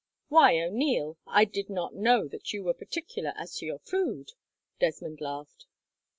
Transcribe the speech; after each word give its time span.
"Why, 0.29 0.59
O'Neil, 0.59 1.19
I 1.27 1.45
did 1.45 1.69
not 1.69 1.93
know 1.93 2.27
that 2.27 2.53
you 2.53 2.63
were 2.63 2.73
particular 2.73 3.33
as 3.35 3.55
to 3.57 3.67
your 3.67 3.77
food," 3.77 4.31
Desmond 4.79 5.21
laughed. 5.21 5.67